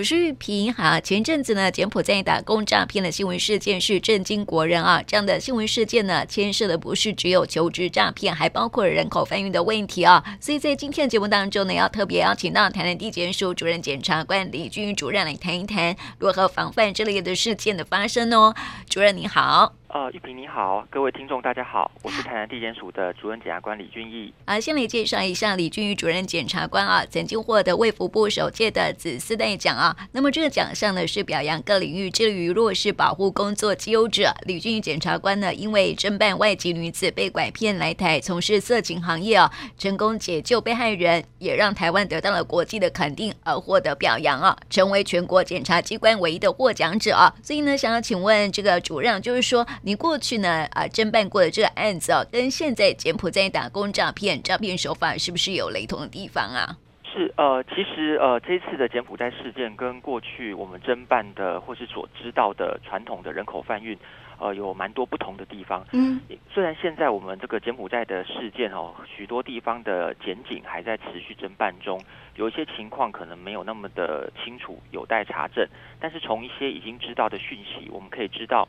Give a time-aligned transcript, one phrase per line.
[0.00, 0.72] 我是玉萍。
[0.72, 5.02] 哈，前阵子呢，柬埔寨打工诈骗的新闻事件是震惊国人啊。
[5.06, 10.24] 这样的新闻事件呢，牵涉的不是只有求职诈骗，还包括人口贩运的问题啊。
[10.40, 18.54] 所以在今天的节目当中呢，要特别邀请到台南地检署主任检察官李俊主任来谈一谈如何防范这类的事件的发生哦。
[18.88, 19.79] 主任你好。
[19.92, 24.32] 呃，玉萍你好，各位听众大家好，我是台南地检署的主任检察官李俊毅。
[24.44, 29.96] 啊，先来介绍一下李俊义主任检察官啊，曾经获得卫福部首届的紫丝带奖啊。
[30.12, 34.32] 那么这个奖项呢，是表扬各领域致力于弱势保护工作绩优者。
[34.46, 47.34] 李俊义检察官呢，因为侦办外籍女子被拐骗来台从事色情行业啊，成功解救被害人，也让台湾得到了国际的肯定而获得表扬啊，成为全国检察机关唯一的获奖者啊。
[47.42, 49.66] 所以呢，想要请问这个主任，就是说。
[49.82, 56.76] 你过去呢啊侦办过的这个案子哦，跟现在柬埔寨打工诈骗诈骗手法是不是有雷同的地方啊？
[57.02, 63.98] 是呃，其实呃这次的柬埔寨事件跟过去我们侦办的或是所知道的传统的人口贩运
[64.38, 65.82] 呃有蛮多不同的地方。
[65.92, 66.20] 嗯，
[66.52, 71.98] 虽然现在我们这个柬埔寨的事件哦，许多地方的检警还在持续侦办中，
[72.36, 75.66] 有一些情况可能没有那么的清楚，有待查证。
[75.98, 78.68] 但是从一些已经知道的讯息，我们可以知道。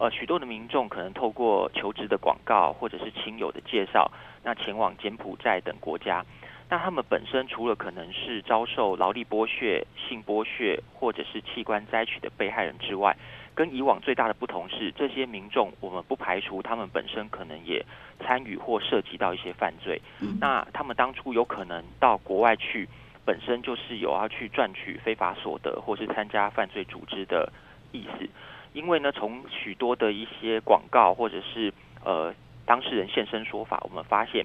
[0.00, 4.10] 呃，许多的民众可能透过求职的广告或者是亲友的介绍，
[4.44, 6.24] 那前往柬埔寨等国家。
[6.70, 13.16] 那他们本身除了可能是遭受劳力剥削、性剥削或者是器官摘取的被害人之外，
[13.54, 17.84] 跟以往最大的不同是，这些民众我们不排除他们本身可能也
[18.20, 20.00] 参与或涉及到一些犯罪。
[20.40, 22.86] 那他们当初有可能到国外去，
[23.24, 27.50] 本身就是有要去赚取非法所得或是参加犯罪组织的
[27.92, 28.28] 意思。
[28.72, 31.72] 因为呢，从许多的一些广告或者是
[32.04, 34.44] 呃当事人现身说法，我们发现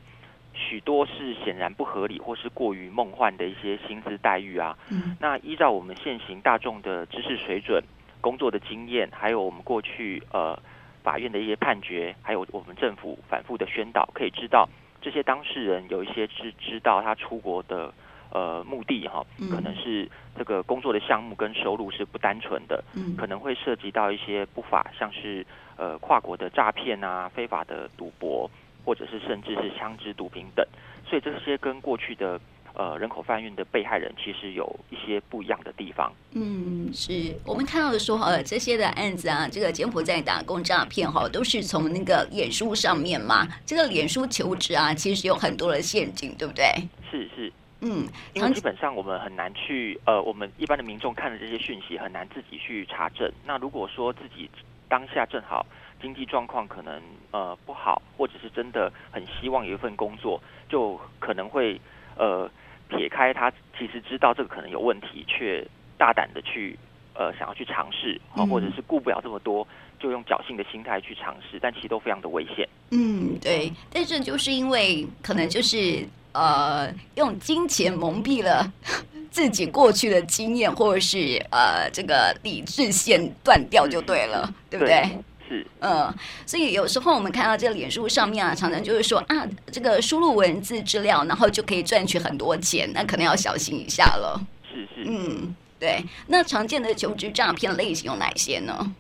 [0.54, 4.78] 许多是显然不合理或是过于梦幻的一些薪资待遇啊。
[4.90, 5.16] 嗯。
[5.20, 7.84] 那依照我们现行大众的知识水准、
[8.22, 10.58] 工作的经验，还有我们过去呃
[11.04, 14.70] 法院的一些判决，还有我们政府反复的宣导，可以知道
[15.02, 17.94] 这些当事人有一些是知道他出国的。
[18.34, 25.46] 呃，目的哈，可能是这个工作的项目跟收入是不单纯的，嗯，可能会涉及到一些不法，像是
[25.78, 28.50] 呃跨国的诈骗啊、非法的赌博，
[28.84, 30.66] 或者是甚至是枪支毒品等，
[31.08, 32.42] 所以这些跟过去的
[32.74, 36.12] 呃人口贩运的被害人其实有一些不一样的地方。
[36.32, 46.66] 嗯，是我们看到的说，呃，这些的案子啊，这个柬埔寨打工诈骗哈，都是从那个脸书上面嘛，这个脸书求职啊，其实有很多的陷阱，对不对？
[47.12, 47.54] 是是。
[47.86, 53.30] 嗯，因为基本上我们很难去，呃，我们一般的民众看的这些讯息很难自己去查证。
[53.46, 54.50] 那如果说自己
[54.88, 55.66] 当下正好
[56.02, 57.02] 经济状况可能
[57.32, 61.80] 呃不好，或者是真的很希望有一份工作，就可能会
[62.16, 62.50] 呃
[62.88, 65.66] 撇开他其实知道这个可能有问题，却
[65.98, 66.80] 大胆的去
[67.14, 69.68] 呃想要去尝试，啊，或者是顾不了这么多，
[70.00, 72.66] 就用侥幸的心态去尝试，但其实都非常的危险。
[72.92, 76.08] 嗯，对，但是就是因为可能就是。
[76.34, 78.72] 呃，用金钱蒙蔽了
[79.32, 85.18] 自己过去的经验，或者是呃，这个理智线断掉就对了，嗯、对不对？
[85.48, 86.14] 是，嗯，
[86.46, 94.42] 所以有时候我们看到这个脸书上面啊，常常就是说啊，这个输入文字资料，然后就可以赚取很多钱，那可能要小心一下了。
[94.72, 96.04] 是是，嗯，对。
[96.28, 98.94] 那常见的求职诈骗类型有哪些呢？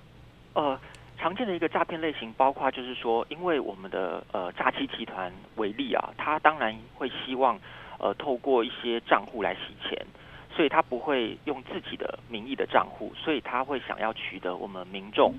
[0.53, 0.79] 呃。
[1.23, 7.57] 常见的一个诈骗类型，包括就是说，因为我们的呃诈欺集团为例啊，他当然会希望
[7.97, 10.06] 呃透过一些账户来洗钱，
[10.53, 15.33] 所以他不会用自己的名义的账户，所以他会想要取得我们民众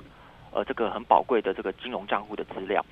[0.55, 2.83] 呃这个很宝贵的这个金融账户的资料，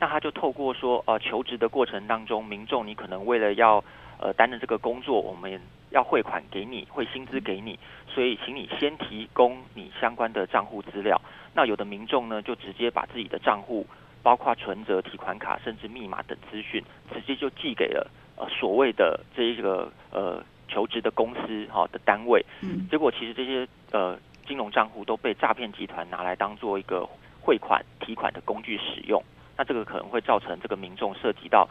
[0.00, 3.84] 那他就透过说呃求职的过程当中，民众你可能为了要
[4.18, 5.60] 呃担任这个工作，我们
[5.90, 7.78] 要汇款给你，汇薪资给你，
[8.08, 11.20] 所以请你先提供你相关的账户资料。
[11.54, 13.86] 那有的民众呢，就直接把自己的账户，
[14.22, 22.44] 包括存折、提款卡，甚至密码等资讯，直接就寄给了呃所谓的这一个呃求职的公司哈的单位。
[22.62, 22.86] 嗯。
[22.88, 27.08] 结果其实这些呃金融账户都被诈骗集团拿来当做一个
[27.40, 29.22] 汇款、提款的工具使用。
[29.56, 31.68] 那这个可能会造成这个民众涉及到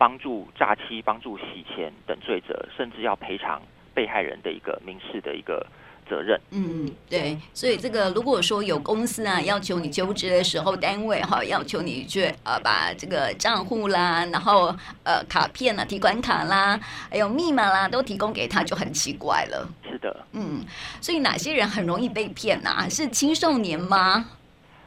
[0.00, 3.60] 帮助诈欺、帮助洗钱等罪责，甚至要赔偿
[3.92, 5.66] 被害人的一个民事的一个。
[6.08, 14.74] 责任，嗯，对，所以这个如果说有公司啊要求你求职的时候，单位哈要求你去呃把这个账户啦，然后
[15.04, 16.76] 呃卡片啊、提款卡啦，
[17.08, 19.68] 还有密码啦都提供给他，就很奇怪了。
[19.88, 20.64] 是的，嗯，
[21.00, 22.88] 所以哪些人很容易被骗啊？
[22.88, 24.30] 是青少年吗？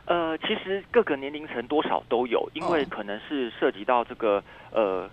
[0.06, 5.09] 呃，其实各个年龄层多少都有，因为可能是涉及到这个呃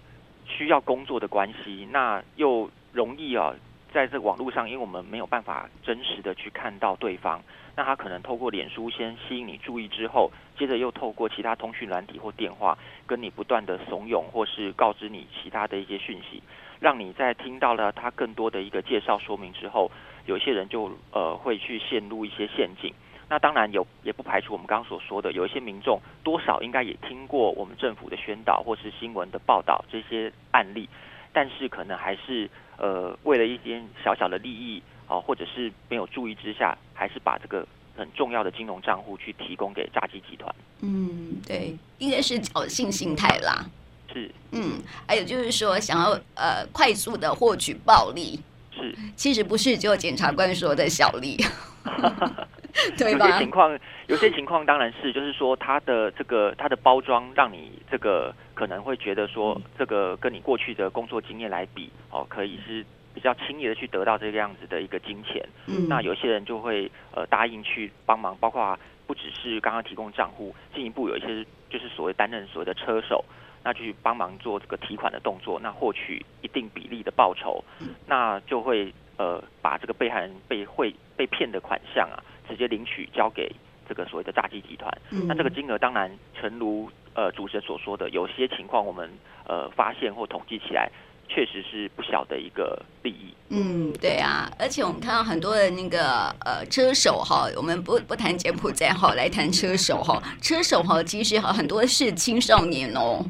[0.46, 3.54] 需要工作的关系，那又容易啊。
[3.92, 7.42] 在这个网络上，因为我们没有办法真实的去看到对方，
[7.74, 16.40] 那他可能透过脸书先吸引你注意之后，接着又透过其他通讯软体或电话，跟你不断的怂恿或是告知你其他的一些讯息，
[16.78, 19.90] 让你在听到了他更多的一个介绍说明之后，
[20.24, 22.94] 有些人就呃会去陷入一些陷阱。
[23.30, 30.88] 那当然有，也不排除我们刚刚所说的，有一些民众多少应该也听过我们政府的宣导或是新闻的报道这些案例，
[31.32, 37.64] 但是可能还是呃为了一点小小的利益啊、呃，或者是没有注意之下，还是把这个
[37.96, 40.52] 很重要的金融账户去提供给诈欺集团。
[40.80, 43.64] 嗯，对，应该是侥幸心态啦。
[44.12, 44.28] 是。
[44.50, 48.40] 嗯，还有就是说想要呃快速的获取暴利。
[48.74, 48.92] 是。
[49.14, 51.36] 其实不是只有检察官说的小利。
[52.96, 53.26] 对吧？
[53.26, 62.84] 有些情况，有些情况当然是，就是说它的这个它的包装，让你这个可能会觉得说，这个跟你过去的工作经验来比，哦，可以是
[63.14, 65.44] 比较轻易的去得到这个样子的一个金钱。
[65.66, 73.24] 嗯，那有些人就会呃答应去帮忙，包括不只是刚刚提供账户，进一步有一些就是所谓担任所谓的车手，
[73.64, 77.64] 那去帮忙做这个提款的动作，那获取一定比例的报酬，
[78.06, 82.22] 那就会呃把这个被害人被会被骗的款项啊。
[82.50, 83.50] 直接领取交给
[83.88, 89.08] 这个所谓的诈欺集团，嗯、那这个金额当然，诚如呃主持人所说的，有些情况我们
[89.46, 90.90] 呃发现或统计起来，
[91.28, 93.32] 确实是不小的一个利益。
[93.48, 103.24] 嗯，对啊，而且我们看到很多的那个呃车手哈，我们不不谈柬埔寨哈，来谈车手哈， 车手哈其实哈很多是青少年哦。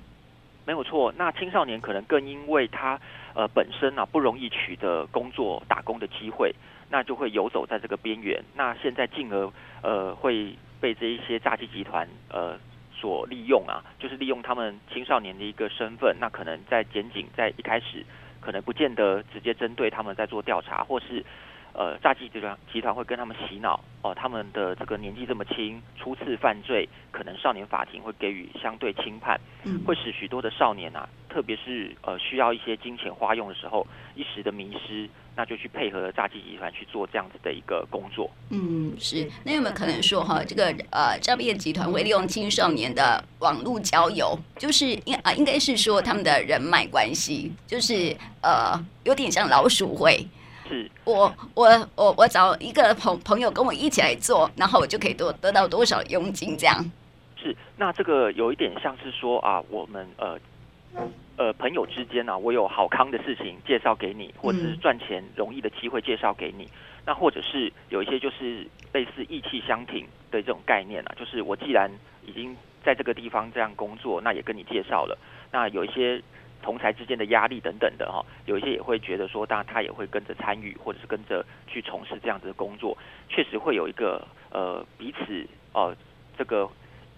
[0.67, 3.01] 没有错，那青少年可能更因为他
[3.35, 6.55] 呃本身啊不容易取得工作打工的机会。
[6.91, 9.51] 那就会游走在这个边缘，那现在进而
[9.83, 12.59] 呃会被这一些诈欺集团呃
[12.93, 18.05] 所利用啊，就是利用他们青少年的一个身份，那可能在检警在一开始
[18.41, 21.25] 可能不见得直接针对他们在做调查，或是。
[21.73, 38.31] 呃，诈欺集团集团会跟他们洗脑哦，他们的这个年纪这么轻，初次犯罪，可能少年法庭会给予相对轻判，嗯，会使许多的少年啊，特别是呃需要一些金钱花用的时候，一时的迷失，那就去配合诈欺集团去做这样子的一个工作。
[38.51, 39.31] 嗯，是。
[39.45, 48.75] 那有没有可能说哈，这个呃诈骗集团会利用青少年的网络交友，就是应啊应该是说他们的人脉关系，就是呃
[49.05, 50.27] 有点像老鼠会。
[50.71, 56.77] 是我我我我找一个朋朋友跟我一起来做，然后我就可以多得到多少佣金这样。
[57.37, 60.39] 是，那这个有一点像是说啊，我们呃
[61.37, 66.71] 呃朋友之间呢、啊，我有好康的事情介绍给你，或者是赚钱容易的机会介绍给你，嗯、
[67.07, 71.91] 那或者是有一些就是类似义气相挺的这种概念啊，就是我既然
[72.25, 75.19] 已经在这个地方这样工作，那也跟你介绍了，
[75.51, 76.23] 那有一些。
[76.63, 82.97] 同才之间的压力等等的哈，有一些也会觉得说，当然他也会跟着参与，或者是跟着去从事这样子的工作，
[83.29, 85.95] 确实会有一个呃彼此呃
[86.37, 86.69] 这个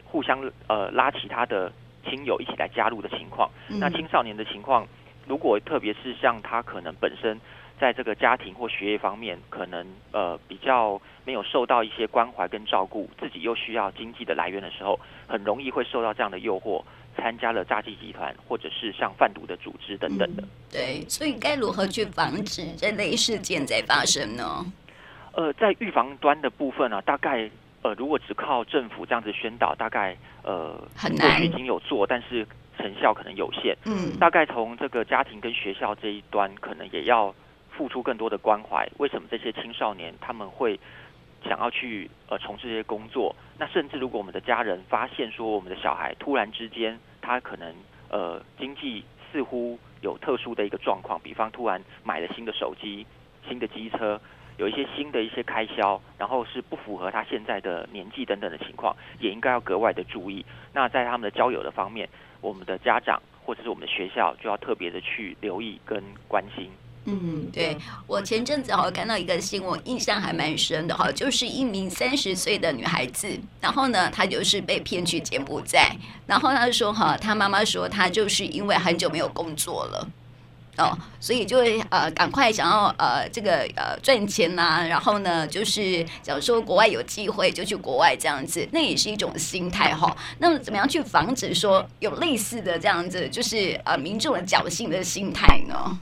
[0.05, 1.73] 互相呃拉其他的
[2.05, 3.51] 亲友一起来加入的情况。
[3.81, 4.87] 那青少年的情况，
[5.27, 7.41] 如果特别是像他可能本身
[7.79, 16.83] 在这个家庭或学业方面，可能呃比较没有受到一些关怀跟照顾，自己又需要经济的来源的时候，很容易会受到这样的诱惑。
[17.17, 20.43] 参加了诈欺集团，或者是像贩毒的组织等等的。
[20.43, 24.65] 嗯，对，所以该如何去防止这类事件在发生呢？
[25.33, 27.51] 呃，在预防端的部分呢，啊，大概
[27.83, 31.43] 呃，如果只靠政府这样子宣导，大概呃，很难。
[31.43, 32.47] 已经有做，但是
[32.79, 33.77] 成效可能有限。
[33.85, 37.35] 嗯，大概从这个家庭跟学校这一端，可能也要
[37.71, 38.89] 付出更多的关怀。
[38.99, 40.79] 为什么这些青少年他们会？
[41.45, 47.75] 想要去呃从事这些工作，那甚至如果我们的家人发现说我们的小孩突然之间他可能
[48.11, 53.07] 呃经济似乎有特殊的一个状况，比方突然买了新的手机、
[53.49, 54.21] 新的机车，
[54.59, 60.45] 有一些新的一些开销，然后是不符合他现在的年纪等等的情况，也应该要格外的注意。
[60.73, 62.09] 那在他们的交友的方面，
[62.41, 66.71] 我们的家长或者是我们的学校就要特别的去留意跟关心。
[67.05, 73.29] 嗯，对，我前阵子好像看到一个新闻，印象还蛮深的哈，就是一名三十岁的女孩子，
[73.61, 80.09] 然后呢，她就是被骗去柬埔寨，然后她说哈，她妈妈说她就是因为很久没有工作了，
[80.79, 90.17] 哦，所以就会呃赶快想要呃这个呃赚钱呐、啊，然后呢就是假如说国外有机会就去国外这样子，那也是一种心态哈。
[90.39, 95.99] 那么怎么样去防止说有类似的这样子，就是呃民众的侥幸的心态呢？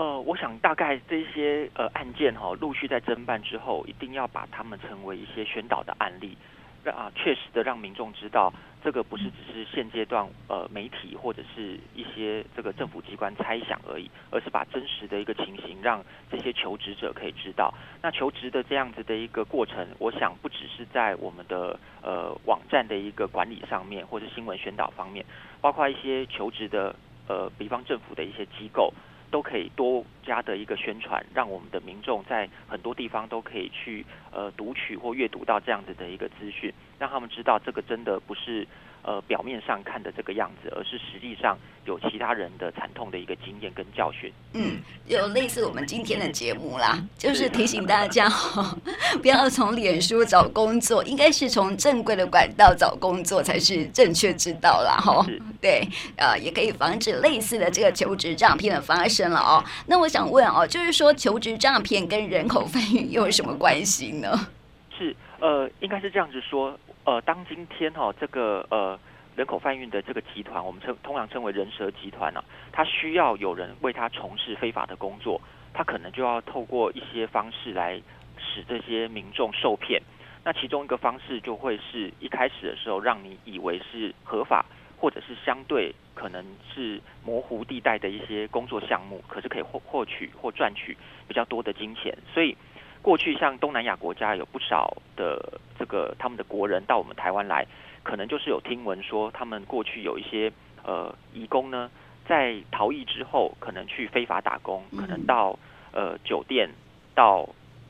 [0.00, 6.38] 呃，我想大概这些呃案件哈、陆续在侦办之后，一定要把他们成为一些宣导的案例，
[6.82, 8.50] 让啊确实的让民众知道。
[8.82, 17.74] 这个不是只是现阶段呃媒体或者是一些这个政府机关猜想而已，而是把真实的一个情形让这些求职者可以知道。
[18.00, 25.22] 那求职的这样子的一个过程，我想不只是在我们的呃网站的一个管理上面，或者新闻宣导方面，
[25.60, 26.96] 包括一些求职的
[27.28, 28.90] 呃，比方政府的一些机构。
[29.30, 38.66] 都可以多加的一个宣传，让我们的民众在很多地方都可以去呃读取或阅读到这样子的一个资讯，让他们知道这个真的不是。
[39.02, 44.30] 呃，表面上看的这个样子，而是实际上有其他人的惨痛的一个经验跟教训。
[44.52, 48.78] 嗯，有类似我们今天的节目啦，就是提醒大家哦，
[49.22, 54.98] 不要从脸书找工作，应该是从正规的管道找工作才是正确之道啦。
[55.00, 55.24] 哈。
[55.62, 59.64] 对，呃，也可以防止类似的这个求职诈骗的发生了哦。
[59.86, 64.48] 那我想问哦，就是说求职诈骗跟人口贩运又有什么关系呢？
[64.96, 66.78] 是，呃，应该是这样子说。
[67.04, 68.98] 呃，当今天哈、哦、这个呃
[69.34, 75.40] 人口贩运的这个集团，我们称通常称为人蛇集团呢、啊，他需要有人为他从事非法的工作，
[75.72, 78.00] 他可能就要透过一些方式来
[78.38, 80.02] 使这些民众受骗。
[80.44, 84.66] 那其中一个方式就会是一开始的时候让你以为是合法，
[84.98, 92.56] 或者是相对可能是模糊地带的一些工作项目，可是可以获获取或赚取比较多的金钱，所以。
[93.02, 97.66] 过去像东南亚国家有不少的这个他们的国人到我们台湾来，
[98.02, 100.52] 可能就是有听闻说他们过去有一些
[100.84, 101.90] 呃移工呢，
[102.28, 105.58] 在逃逸之后，可能去非法打工，可能到
[105.92, 106.68] 呃酒店、
[107.14, 107.48] 到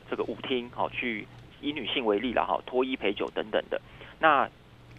[0.09, 1.27] 这个舞厅，好去
[1.59, 3.81] 以女性为例了哈，脱衣陪酒等等的。
[4.19, 4.49] 那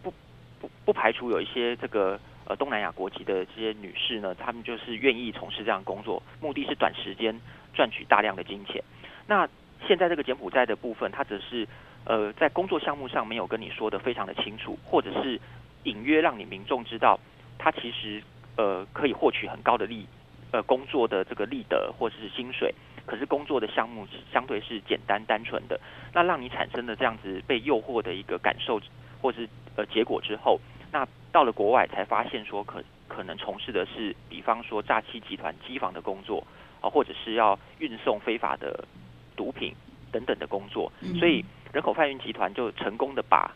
[0.03, 0.13] 不
[0.61, 7.41] 不不排除有一些这个呃东南亚国籍的这些女士呢，她们就是愿意从事这样工作，目的是短时间
[7.73, 8.85] 赚取大量的金钱。
[9.27, 9.49] 那
[9.89, 11.67] 现在这个柬埔寨的部分，它只是
[12.05, 15.41] 呃在工作项目上没有跟你说的非常的清楚，或者是
[15.85, 17.19] 隐约让你民众知道，
[17.59, 18.23] 他其实
[18.57, 20.07] 呃可以获取很高的利
[20.51, 22.75] 呃工作的这个利得或者是薪水，
[23.07, 25.81] 可是工作的项目相对是简单单纯的，
[26.13, 28.81] 那让你产生了这样子被诱惑的一个感受
[29.21, 36.45] 或是呃结果之后，那到了国外才发现说可可能从事的是比方说诈欺集团机房的工作
[36.81, 38.85] 啊，或者是要运送非法的。
[39.35, 39.75] 毒品
[40.13, 43.51] 等等的工作，所以人口贩运集团就成功的把，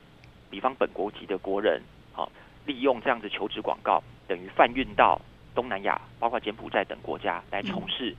[0.50, 1.82] 比方本国籍的国人，
[2.12, 2.32] 好
[2.64, 5.20] 利用这样子求职广告，等于贩运到
[5.54, 8.16] 东南亚，包括柬埔寨等国家来从事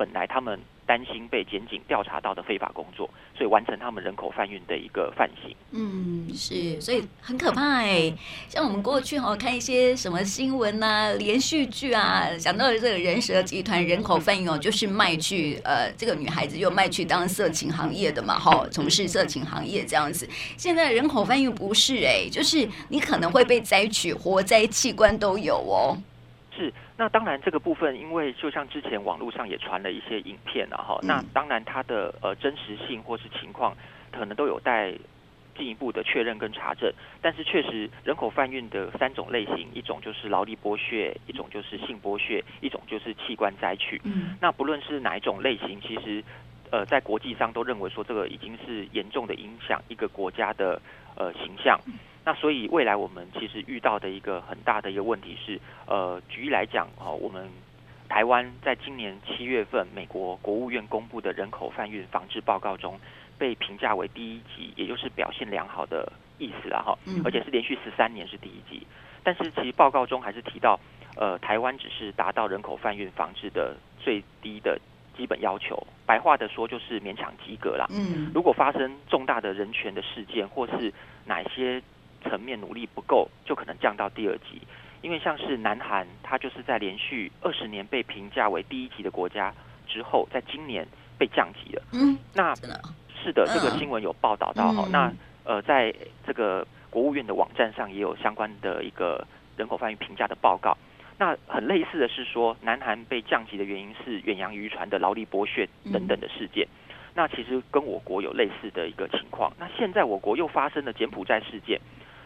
[0.00, 0.58] 本来他们。
[0.90, 5.54] 担心被检警调查到的非法工作，所以完成他们人口贩运的一个犯行。
[5.70, 8.12] 嗯，是，所以很可怕哎。
[8.48, 20.28] 像我们过去哦看一些什么新闻呐、啊、连续剧啊，讲到这个人蛇集团人口贩运哦，就是卖去呃这个女孩子又卖去当色情行业的嘛，哈，从事色情行业这样子。
[20.56, 25.96] 现在人口贩运不是哎，就是你可能会被摘取活摘器官都有哦。
[26.56, 26.74] 是。
[27.00, 33.74] 那当然，这个部分因为就像之前网络上也传了一些影片了哈，那当然它的呃真实性或是情况
[34.12, 34.92] 可能都有待
[35.56, 36.92] 进一步的确认跟查证。
[37.22, 43.98] 但是确实，人口贩运的三种类型，一种就是劳力剥削，一种就是性剥削，一种就是器官摘取。
[44.04, 46.22] 嗯，那不论是哪一种类型，其实
[46.70, 50.78] 呃在国际上都认为说这个已经是严重的影响一个国家的
[51.16, 51.80] 呃形象。
[52.24, 57.48] 那所以未来我们其实遇到的一个很大的一个问题是，呃，举例来讲，哦，我们
[58.08, 63.00] 台湾在今年七月份，美国国务院公布的人口贩运防治报告中，
[63.38, 68.86] 被评价为第一级，也就是表现良好的意思了哈，而且是连续十三年是第一级。
[69.22, 70.78] 但是其实报告中还是提到，
[71.16, 74.78] 呃，台湾只是达到人口贩运防治的最低的
[75.16, 77.86] 基本要求，白话的说就是勉强及格啦。
[77.90, 80.92] 嗯，如果发生重大的人权的事件，或是
[81.26, 81.82] 哪些
[82.22, 84.60] 层面努力不够，就可能降到第二级。
[85.02, 89.50] 因为像是南韩，它就是在连续二十年被评价为第一级的国家
[89.88, 90.86] 之后，在今年
[91.16, 91.82] 被降级了。
[91.92, 94.86] 嗯，那是的，这个新闻有报道到哈。
[94.92, 95.10] 那
[95.44, 95.94] 呃，在
[96.26, 100.76] 这个国务院的网站上也有相关的一个人口贩运评价的报告。
[101.16, 106.68] 那很类似的是说，南韩被降级的原因是远洋渔船的劳力剥削等等的事件。
[107.14, 109.50] 那其实跟我国有类似的一个情况。
[109.58, 111.80] 那现在我国又发生了柬埔寨事件。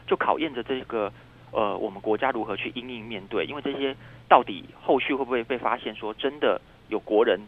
[0.07, 1.13] 就考验着这个
[1.53, 3.95] 呃，我们国家如何去因应面对，因为这些
[4.29, 7.41] 到底后续会不会被发现说真的有国人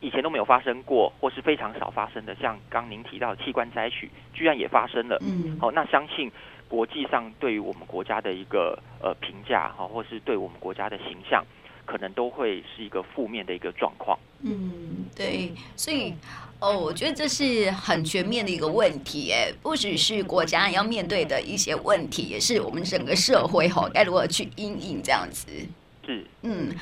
[0.00, 5.18] 以前都没有发生过，或是非常少发生的，像刚您提到的器官摘取，居然也发生了。
[5.20, 6.30] 嗯，好，那相信
[6.68, 11.44] 国际上对于我们国家的一个呃评价哈，或是对我们国家的形象，
[11.84, 14.16] 可能都会是一个负面的一个状况。
[14.40, 14.87] 嗯，
[15.18, 16.14] 对，所以
[16.60, 25.48] 哦，我觉得这是很全面的一个问题，哎，不只是国家要面对的一些问题，也是我们整个社会吼该如何去应应这样子。
[26.06, 26.74] 是，嗯。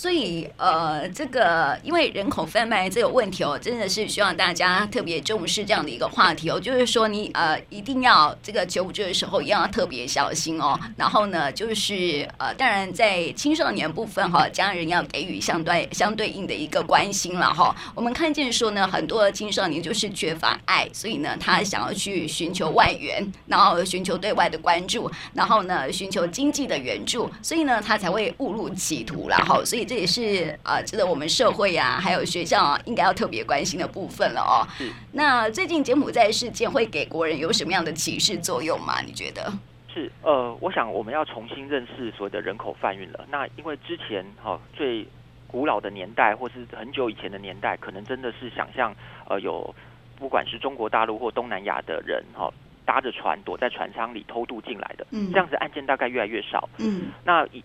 [0.00, 6.58] 所以，呃，这个因为人口贩卖这个问题哦，真的是希望大家特别重视这样的一个话题哦。
[6.58, 10.80] 就是说，你呃一定要这个求助的时候，一定要特别小心哦。
[10.96, 17.76] 然后呢，就是呃，当然在青少年部分哈，家人要给予相对相对应的一个关心了哈。
[17.94, 29.62] 我们看见说呢，很多青少年就是缺乏爱，所以呢，他想要去寻求外援，然后寻求对外的关注，然后呢，寻求经济的援助，所以呢，他才会误入歧途了哈。
[29.62, 29.89] 所以。
[29.90, 34.62] 这也是啊，值得我们社会呀、啊，还有学校啊，应该要特别关心的部分了哦。
[35.10, 39.00] 那最近柬埔寨事件会给国人有什么样的启示作用吗？
[39.04, 39.52] 你觉得？
[39.92, 43.26] 是呃，我想我们要重新认识所谓的人口贩运了。
[43.32, 45.04] 那因为之前哈、哦、最
[45.48, 48.94] 古老的年代，或是很久以前的年代，可能真的是想象
[49.28, 49.74] 呃有
[50.16, 52.54] 不管是中国大陆或东南亚的人哈、哦、
[52.84, 57.60] 搭着船躲在船舱里偷渡进来的，嗯，这样子案件大概越来越少，嗯，那以。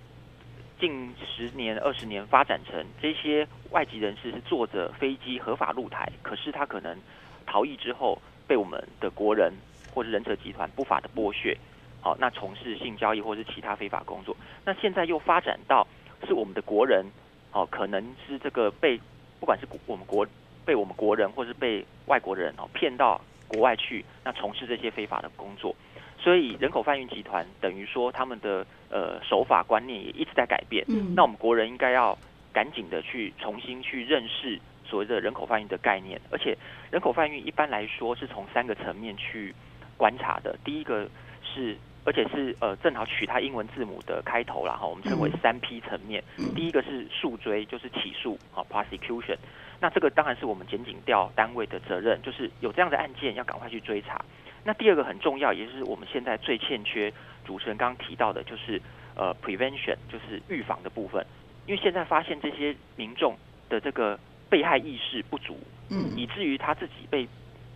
[0.79, 6.97] 近十年、二十年发展成这些外籍人士是坐着飞机合法入台，可是他可能
[7.45, 9.53] 逃逸之后被我们的国人
[9.93, 11.57] 或者人蛇集团不法的剥削，
[12.01, 14.35] 好，那从事性交易或是其他非法工作。
[14.65, 15.87] 那现在又发展到
[16.27, 17.05] 是我们的国人，
[17.51, 18.99] 哦，可能是这个被
[19.39, 20.27] 不管是我们国
[20.65, 25.73] 被我们国人或是被外国人哦骗到国外去，那从事这些非法的工作。
[26.25, 30.83] 所以人口贩运集团等于说他们的呃手法观念也一直在改变。
[30.87, 32.17] 嗯，那我们国人应该要
[32.51, 36.19] 赶紧的去重新去认识所谓的人口贩运的概念。
[36.31, 36.57] 而且
[36.89, 39.53] 人口贩运一般来说是从三个层面去
[39.97, 40.57] 观察的。
[40.65, 41.07] 第一个
[41.43, 46.23] 是，而且是呃正好取它英文字母的开头了哈，我们称为三 P 层面。
[46.55, 49.37] 第一个是诉追，就是起诉啊 prosecution。
[49.79, 54.19] 那这个当然是我们检警调单位的责任，就是有这样的案件要赶快去追查。
[54.67, 57.13] 那第二个很重要，也就是我们现在最欠缺，
[57.45, 58.81] 主持人刚刚提到的，就是
[59.15, 61.23] 呃 prevention，就是预防的部分。
[61.67, 63.37] 因为现在发现这些民众
[63.69, 64.19] 的这个
[64.49, 65.55] 被害意识不足，
[65.91, 67.27] 嗯，以至于他自己被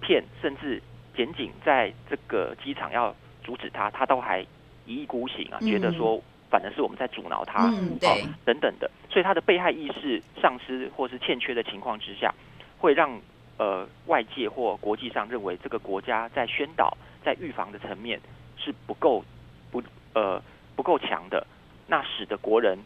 [0.02, 0.82] 骗，甚至
[1.16, 4.42] 检警在这个机场要阻止他，他都还
[4.88, 12.34] 一意孤行啊，觉得说反正是我们在阻挠他，嗯，对，等等的，所以他的被害意识丧失或是欠缺的情况之下，
[12.80, 13.22] 会让。
[13.60, 18.18] 呃，外界或国际上认为这个国家在宣导、在预防的层面
[18.58, 19.22] 是不够
[19.70, 20.42] 不呃
[20.78, 21.46] 不够强的，
[21.86, 22.80] 那使得国人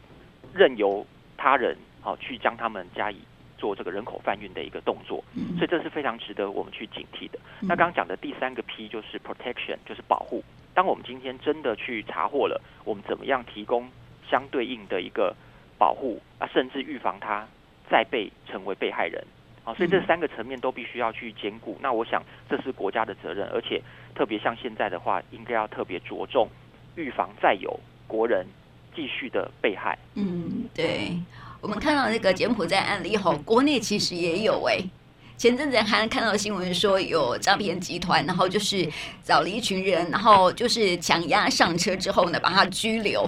[0.51, 1.05] 任由
[1.38, 3.19] 他人好、哦、去将他们加以
[3.55, 5.23] 做这个人口贩运的一个动作，
[5.57, 7.38] 所以这是非常值得我们去警惕的。
[7.62, 10.43] 那刚刚讲的第三个 P 就是 protection，就是保护。
[10.73, 13.88] 当我们今天真的去查获了，我们怎么样提供
[14.27, 15.36] 相对应的一个
[15.77, 17.47] 保护啊，甚至预防他
[17.88, 19.23] 再被成为被害人。
[19.63, 21.78] 好，所以这三个层面都必须要去兼顾。
[21.82, 23.82] 那我想这是国家的责任，而且
[24.13, 26.49] 特别像现在的话，应该要特别着重
[26.95, 28.45] 预防再有国人
[28.93, 29.97] 继续的被害。
[30.15, 31.17] 嗯，对。
[31.62, 34.78] 我们看到那个柬埔寨案例后，国内其实也有哎。
[35.38, 38.88] 前阵子还看到新闻说有诈骗集团，然后就是
[39.23, 43.28] 找了一群人，然后就是强压上车之后呢，把他拘留。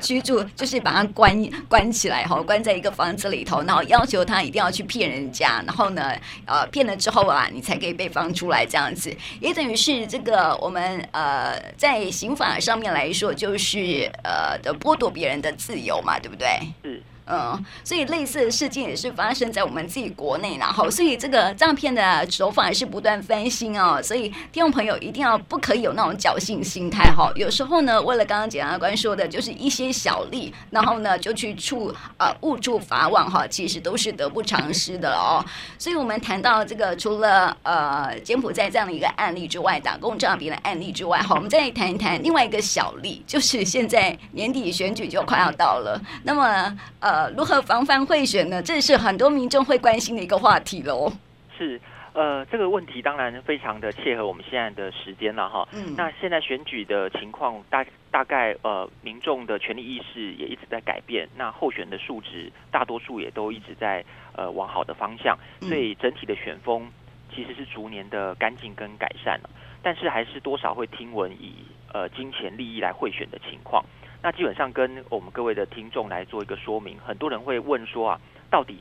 [0.00, 6.12] 居住就是把他关关起来哈，关在一个房子里头，然后要求他一定要去骗人家，然后呢，
[6.46, 16.48] 呃，骗了之后啊，你才可以被放出来这样子，也等于是这个我们呃在刑法上面来说，就是呃的剥夺别人的自由嘛，对不对？
[16.82, 17.02] 是。
[17.34, 24.02] 嗯，所以类似的事件也是发生在我们自己国内，然后所以这个诈骗的手法也是不断翻新哦。
[24.02, 27.32] 所以听众朋友一定要不可以有那种侥幸心态哈。
[27.34, 35.42] 有时候呢，为了刚刚检察官说的，就是一些小利，然后呢就去触呃误触法网哈，其实都是得不偿失的哦。
[35.78, 47.21] 所以我们谈到这个，除了呃柬埔寨这样的一个案例之外，打工诈骗的案例之外，哈，我们再谈一谈另外一个小利，就是现在年底选举就快要到了，那么呃。
[47.22, 48.60] 呃，如何防范贿选呢？
[48.60, 51.12] 这是很多民众会关心的一个话题喽。
[51.56, 51.80] 是，
[52.14, 55.68] 呃，这个问题当然非常的切合我们现在的时间了哈。
[55.72, 55.94] 嗯。
[55.96, 61.28] 那现在选举的情况大大概呃，民众的权利意识也一直在改变。
[61.36, 64.04] 那候选的数值大多数也都一直在
[64.34, 66.90] 呃往好的方向，所以整体的选风
[67.32, 69.50] 其实是逐年的干净跟改善了。
[69.80, 71.54] 但是还是多少会听闻以
[71.92, 73.84] 呃金钱利益来贿选的情况。
[74.22, 78.80] 那基本上跟我们各位的听众来做一个说明，很多人会问说啊，到底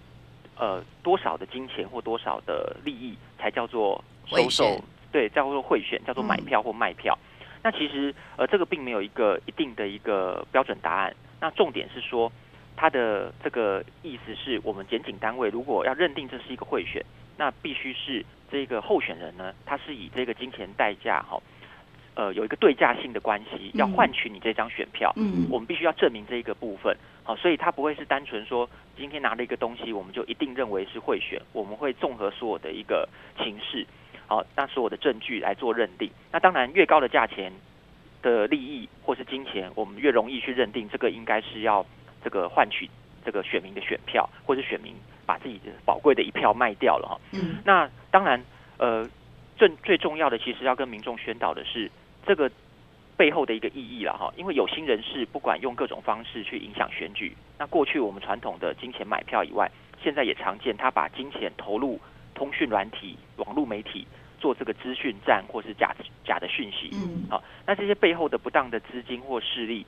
[0.55, 4.79] 呃多少的金钱或多少的利益才叫做收受？
[5.11, 7.17] 对，叫做贿选，叫做买票或卖票。
[7.39, 11.15] 嗯、那其实呃这个并没有一个一定的一个标准答案。
[11.39, 12.31] 那重点是说，
[12.75, 17.03] 它的这个意思是我们检警单位如果要认定这是一个贿选，
[17.35, 21.41] 那必须是这个候选人呢，他是以这个金钱代价哈，
[22.15, 25.11] 呃，有一个对价性的关系，要换取你这张选票。
[25.15, 26.95] 嗯，我们必须要证明这一个部分。
[27.23, 31.41] 好，所以他不会是单纯说今天拿了一个东西，我们就一定认为是贿选。
[31.53, 33.85] 我们会综合所有的一个情势，
[34.27, 36.09] 好，那所有的证据来做认定。
[36.31, 37.51] 那当然，越高的价钱
[38.21, 41.85] 的利益或是金钱，我们越容易去认定这个应该是要。
[42.23, 42.87] 这个换取
[43.25, 44.93] 这个选民的选票，或者选民
[45.25, 47.19] 把自己的宝贵的一票卖掉了哈。
[47.31, 48.39] 嗯，那当然，
[48.77, 49.09] 呃，
[49.57, 51.89] 最最重要的其实要跟民众宣导的是
[52.25, 52.51] 这个
[53.17, 54.33] 背后的一个意义了哈。
[54.37, 59.69] 因为有心人士不管用各种方式去影响选举，那过去我们传统的金钱买票以外，
[60.01, 61.99] 现在也常见他把金钱投入
[62.33, 64.07] 通讯软体、网络媒体
[64.39, 66.89] 做这个资讯战或是假假的讯息。
[66.93, 69.85] 嗯，好，那这些背后的不当的资金或势力。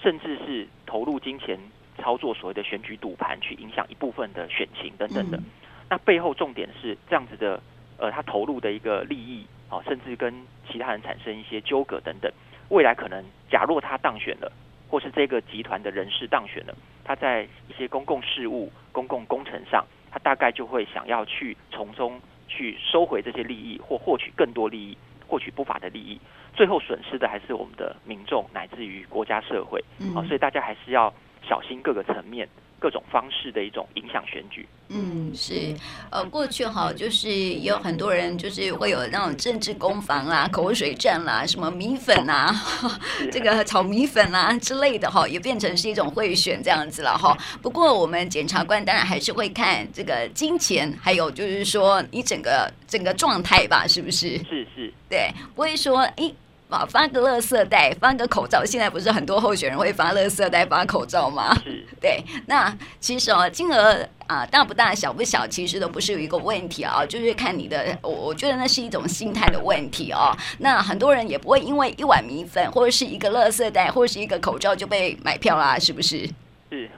[0.00, 1.58] 甚至是投入金钱
[2.00, 5.36] 操作所谓的选举赌盘，去影响一部分的选情等等的。
[5.38, 5.44] 嗯、
[5.90, 7.60] 那背后重点是这样子的，
[7.96, 10.34] 呃，他投入的一个利益啊，甚至跟
[10.70, 12.32] 其他人产生一些纠葛等等。
[12.70, 14.52] 未来可能假若他当选了，
[14.88, 26.20] 或是这个集团的人士当选了，他在一些公共事务、公共工程上，他大概就会想要去从中去收回这些利益，或获取更多利益，获取不法的利益。
[26.54, 29.82] 最后损失的还是我们的民众，乃至于国家社会。
[30.00, 34.66] 嗯，所以大家还是要小心各个层面、各种方式的一种影响选举。
[34.90, 35.74] 嗯，是。
[36.10, 42.54] 呃，过去哈，就是也有很多人就是会有那种政治攻防啦、 口水战啦、啊、什么米粉啊、
[43.30, 47.36] 这个炒米粉啊之类的哈，也变成是一种贿选这样子了哈。
[47.60, 54.38] 不过我们检察官当然还是会看这个金钱，还有就是说你整个整个状态吧，是不是？
[54.38, 54.92] 是是。
[55.08, 56.34] 对，不会说诶。
[56.68, 61.54] 啊，发个垃圾袋，发个口罩，现在不是很多候选人会发垃圾袋、发口罩吗？
[61.64, 62.22] 是， 对。
[62.46, 67.96] 那其实哦，金额啊大不大、小不小，其实都不是有一个问题啊，就是看你的。
[68.02, 70.36] 我我觉得那是一种心态的问题哦。
[70.58, 76.28] 那很多人也不会因为一碗米粉，或者是一个垃圾袋，或者是一个口罩就被买票啦，是不是？
[76.70, 76.90] 是。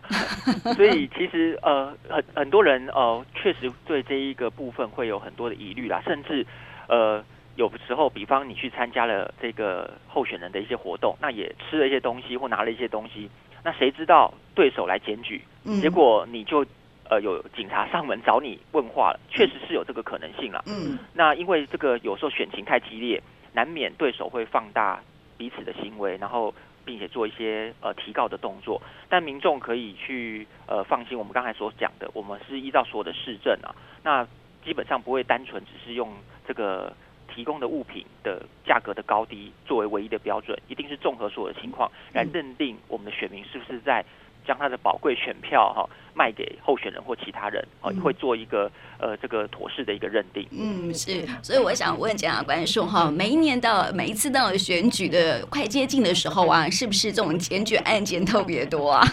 [0.74, 6.44] 所以其实呃，很很多人呃，确实对这一个部分会有很多的疑虑啦，甚至
[6.88, 7.22] 呃。
[7.60, 13.28] 有时候，比方你去参加了这个候选人的一些活动，那也吃了一些东西或拿了一些东西，
[13.62, 15.44] 那谁知道对手来检举，
[15.82, 16.64] 结果你就
[17.10, 20.64] 呃有警察上门找你问话了，确实是有这个可能性了。
[20.66, 24.98] 嗯，那因为这个有时候选情太激烈，难免对手会放大
[25.36, 26.54] 彼此的行为，然后
[26.86, 34.26] 并且做一些呃提告的动作，但民众可以去呃放心，我们刚才所讲的，我们是依照所有的市政啊，那
[34.64, 36.08] 基本上不会单纯只是用
[36.48, 36.90] 这个。
[37.34, 44.04] 提供的物品的价格的高低作为唯一的标准，一定是综合所有的情况来认定我们的选民是不是在
[44.46, 50.46] 将他的宝贵选票哈卖给候选人或其他人，哦，会做一个呃这个妥适的一个认定。
[50.50, 59.04] 嗯，是，所以我想问检察官说哈，每一年到每一次到选举的快接近的时候啊， 是不是这种检举案件特别多啊？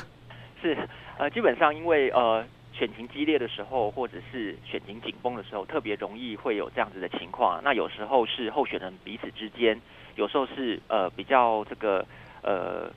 [0.61, 0.77] 是，
[1.19, 2.43] 呃，基本上因为呃。
[2.77, 7.59] 选情激烈的时候，或者是选情紧绷的时候，特别容易会有这样子的情况。
[7.63, 9.81] 那有时候是候选人彼此之间，
[10.15, 12.05] 有时候是呃比较这个
[12.43, 12.91] 呃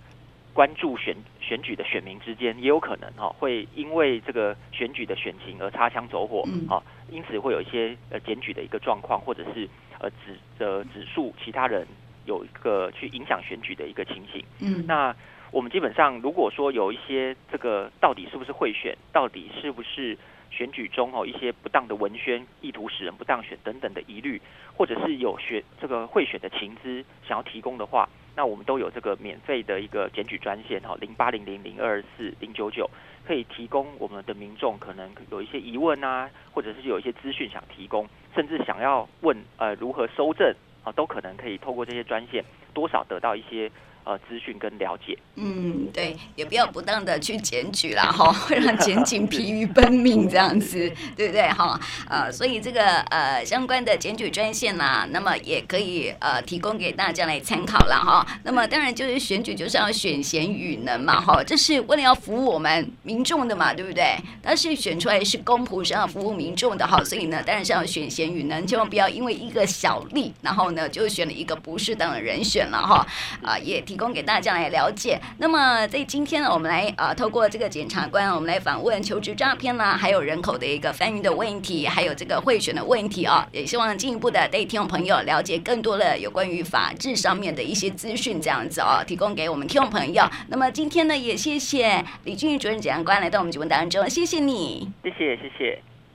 [0.52, 9.66] 关注选选举的选民之间，也有可能哈、哦、会因为这个选举的选情而擦枪走火啊、哦，因此会有一些呃检举的一个状况，或者是
[9.98, 11.86] 呃指的指数其他人
[12.26, 14.44] 有一个去影响选举的一个情形。
[14.60, 15.16] 嗯，那。
[15.52, 20.16] 我们基本上，如果说有一些这个到底是不是贿选，到底是不是
[20.48, 24.40] 选举中哦一些不当的文宣，意图使人不当选等等的疑虑，
[24.76, 32.88] 或者是有选这个贿选的情资想要提供的话，那我们都有这个免费的一个检举专线哈，零八零零零二四零九九，
[33.26, 43.68] 可以提供我们的民众可能有一些疑问啊，或者是有一些资讯想提供，甚至想要问呃如何搜证啊，都可能可以透过这些专线多少得到一些。
[44.02, 51.78] 呃，资讯跟了解，嗯，对，也不要不当的去检举啦，哈，会让检警疲于奔命这样子， 对不对，哈？
[52.08, 58.26] 呃，所以这个呃相关的检举专线呐，那么也可以呃提供给大家来参考了哈。
[58.42, 64.16] 那么当然就是选举就是要选贤与能嘛，哈，这是为了要服务我们民众的嘛，对不对？
[64.40, 73.06] 但是选出来是公仆，是要服务民众的哈，所以呢，当然是要选贤与能，千万不要因为一个小利，然后呢就选了一个不适当的人选了哈，
[73.44, 73.84] 啊，也。
[73.90, 75.20] 提供给大家来了解。
[75.38, 90.22] 那么在今天呢，我们来啊、呃，透过这个检察官，我们来访问求职诈骗啦，还有人口的一个翻译的问题，还有这个贿选的问题啊，也希望进一步的带听众朋友了解更多的有关于法治上面的一些资讯，这样子哦，提供给我们听众朋友。
[90.46, 95.89] 那么今天呢，也谢谢李俊宇主任检察官来到我们节目当中，谢谢你，谢谢谢谢。